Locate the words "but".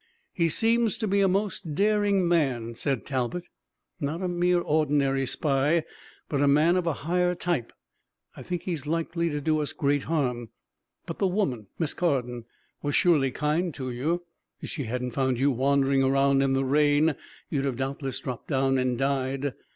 6.27-6.41, 11.05-11.19